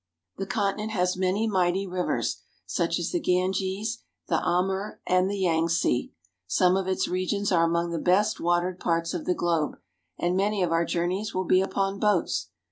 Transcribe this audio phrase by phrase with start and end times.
[0.37, 6.11] The continent has many mighty rivers, such as the Ganges, the Amur, and the Yangtze;
[6.47, 9.77] some of its regions are among the best watered parts of the globe,
[10.17, 12.49] and many of our journeys will be upon boats.